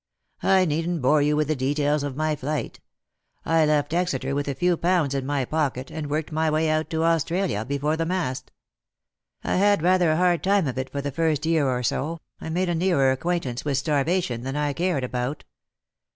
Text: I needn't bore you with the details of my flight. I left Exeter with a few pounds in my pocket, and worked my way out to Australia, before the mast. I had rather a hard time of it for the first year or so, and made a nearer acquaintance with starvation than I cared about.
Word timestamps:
I 0.41 0.65
needn't 0.65 1.03
bore 1.03 1.21
you 1.21 1.35
with 1.35 1.47
the 1.47 1.55
details 1.55 2.01
of 2.01 2.15
my 2.15 2.35
flight. 2.35 2.79
I 3.45 3.67
left 3.67 3.93
Exeter 3.93 4.33
with 4.33 4.47
a 4.47 4.55
few 4.55 4.75
pounds 4.75 5.13
in 5.13 5.27
my 5.27 5.45
pocket, 5.45 5.91
and 5.91 6.09
worked 6.09 6.31
my 6.31 6.49
way 6.49 6.71
out 6.71 6.89
to 6.89 7.03
Australia, 7.03 7.63
before 7.63 7.95
the 7.95 8.07
mast. 8.07 8.49
I 9.43 9.57
had 9.57 9.83
rather 9.83 10.09
a 10.13 10.17
hard 10.17 10.41
time 10.41 10.65
of 10.65 10.79
it 10.79 10.89
for 10.89 11.01
the 11.01 11.11
first 11.11 11.45
year 11.45 11.67
or 11.67 11.83
so, 11.83 12.19
and 12.39 12.51
made 12.51 12.69
a 12.69 12.73
nearer 12.73 13.11
acquaintance 13.11 13.63
with 13.63 13.77
starvation 13.77 14.41
than 14.41 14.55
I 14.55 14.73
cared 14.73 15.03
about. 15.03 15.43